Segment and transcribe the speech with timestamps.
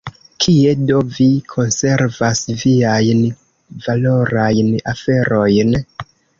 [0.43, 3.23] Kie do vi konservas viajn
[3.85, 5.81] valorajn aferojn?